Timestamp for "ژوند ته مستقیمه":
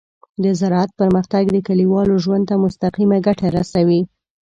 2.23-3.17